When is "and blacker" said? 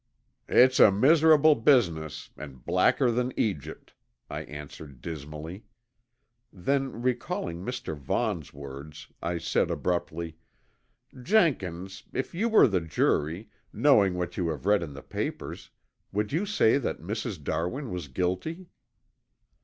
2.35-3.11